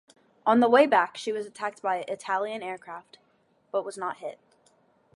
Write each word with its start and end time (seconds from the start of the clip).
On 0.47 0.61
the 0.61 0.67
way 0.67 0.87
back 0.87 1.15
she 1.15 1.31
was 1.31 1.45
attacked 1.45 1.83
by 1.83 1.97
Italian 2.07 2.63
aircraft, 2.63 3.19
but 3.71 3.85
was 3.85 3.99
not 3.99 4.17
hit. 4.17 4.39